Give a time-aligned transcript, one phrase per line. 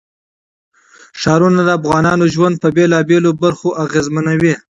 [1.21, 4.53] ښارونه د افغانانو ژوند په بېلابېلو برخو اغېزمنوي.